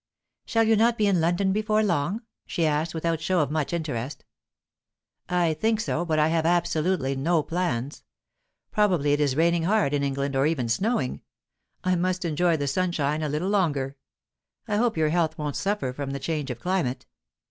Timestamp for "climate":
16.59-17.05